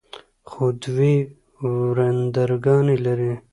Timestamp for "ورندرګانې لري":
1.87-3.33